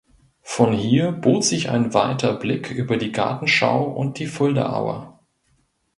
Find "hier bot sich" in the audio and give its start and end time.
0.73-1.69